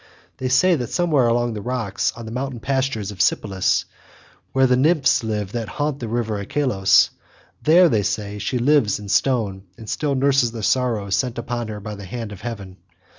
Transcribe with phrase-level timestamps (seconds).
[0.37, 3.85] They say that somewhere among the rocks on the mountain pastures of Sipylus,
[4.51, 7.11] where the nymphs live that haunt the river Achelous,
[7.61, 11.79] there, they say, she lives in stone and still nurses the sorrows sent upon her
[11.79, 12.77] by the hand of heaven.